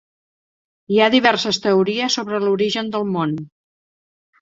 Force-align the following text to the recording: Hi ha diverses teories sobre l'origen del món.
Hi 0.95 1.01
ha 1.01 1.09
diverses 1.17 1.61
teories 1.67 2.19
sobre 2.19 2.43
l'origen 2.49 2.93
del 2.97 3.09
món. 3.15 3.41